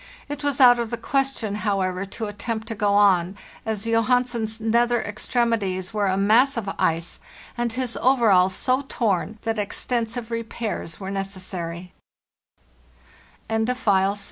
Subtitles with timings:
[0.27, 4.99] It was out of the question, however, to attempt to go on, as Johansen's nether
[4.99, 7.19] extremities were a mass of ice
[7.55, 11.11] and his overalls so torn that extensive repairs wer